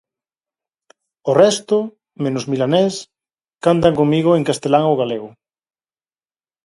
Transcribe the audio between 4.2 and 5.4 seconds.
en castelán ou galego.